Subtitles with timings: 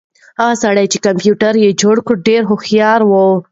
[0.39, 3.13] هغه سړی چې کمپیوټر یې جوړ کړ ډېر هوښیار و.